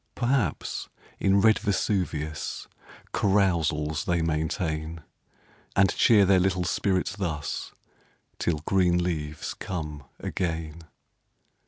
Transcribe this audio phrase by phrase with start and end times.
[0.15, 2.67] Perhaps, in red Vesuvius
[3.13, 5.01] Carousals they maintain;
[5.75, 7.71] And cheer their little spirits thus,
[8.39, 10.85] Till green leaves come again.